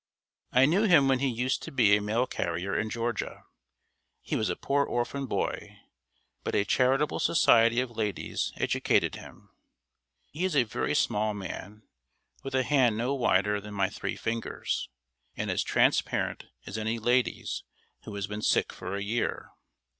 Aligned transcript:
I 0.51 0.65
knew 0.65 0.85
him 0.85 1.07
when 1.07 1.19
he 1.19 1.27
used 1.27 1.61
to 1.61 1.71
be 1.71 1.95
a 1.95 2.01
mail 2.01 2.25
carrier 2.25 2.75
in 2.75 2.89
Georgia. 2.89 3.45
He 4.23 4.35
was 4.35 4.49
a 4.49 4.55
poor 4.55 4.83
orphan 4.83 5.27
boy, 5.27 5.77
but 6.43 6.55
a 6.55 6.65
charitable 6.65 7.19
society 7.19 7.79
of 7.81 7.91
ladies 7.95 8.51
educated 8.57 9.13
him. 9.13 9.51
He 10.31 10.43
is 10.43 10.55
a 10.55 10.63
very 10.63 10.95
small 10.95 11.35
man, 11.35 11.83
with 12.41 12.55
a 12.55 12.63
hand 12.63 12.97
no 12.97 13.13
wider 13.13 13.61
than 13.61 13.75
my 13.75 13.89
three 13.89 14.15
fingers, 14.15 14.89
and 15.37 15.51
as 15.51 15.61
transparent 15.61 16.45
as 16.65 16.79
any 16.79 16.97
lady's 16.97 17.63
who 18.05 18.15
has 18.15 18.25
been 18.25 18.41
sick 18.41 18.73
for 18.73 18.95
a 18.95 19.03
year. 19.03 19.51